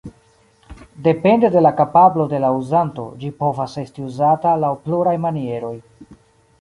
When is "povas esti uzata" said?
3.43-4.55